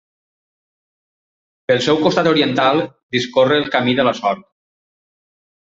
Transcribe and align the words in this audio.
Pel 1.67 1.83
seu 1.89 2.01
costat 2.07 2.31
oriental 2.33 2.83
discorre 3.19 3.61
el 3.65 3.71
Camí 3.79 3.97
de 4.01 4.09
la 4.11 4.17
Sort. 4.25 4.45